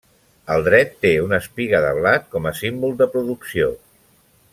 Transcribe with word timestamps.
El 0.53 0.63
dret 0.67 0.95
té 1.05 1.11
una 1.25 1.39
espiga 1.45 1.81
de 1.85 1.91
blat, 1.99 2.25
com 2.37 2.47
a 2.53 2.57
símbol 2.61 2.97
de 3.03 3.09
producció. 3.17 3.69